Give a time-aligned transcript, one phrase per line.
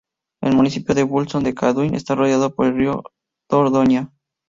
[0.41, 3.03] El municipio de Buisson-de-Cadouin está rodeado por el río
[3.47, 4.09] Dordoña.